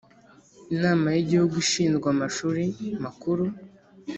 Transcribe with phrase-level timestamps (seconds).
[0.73, 2.63] Inama y Igihugu ishinzwe amashuri
[3.03, 3.45] makuru